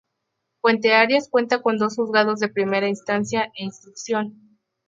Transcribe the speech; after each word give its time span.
Puenteareas 0.61 1.29
cuenta 1.29 1.61
con 1.61 1.77
dos 1.77 1.93
Juzgados 1.95 2.39
de 2.39 2.47
Primera 2.49 2.89
Instancia 2.89 3.51
e 3.55 3.63
Instrucción. 3.63 4.57